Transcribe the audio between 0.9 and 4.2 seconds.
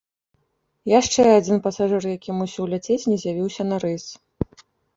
Яшчэ адзін пасажыр, які мусіў ляцець, не з'явіўся на рэйс.